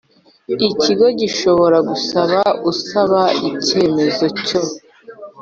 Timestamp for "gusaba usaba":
1.89-3.21